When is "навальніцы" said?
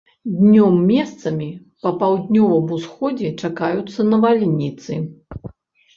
4.11-4.93